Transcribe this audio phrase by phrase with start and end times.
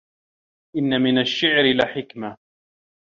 [0.77, 2.37] إنَّ مِنْ الشِّعْرِ لَحِكْمَةً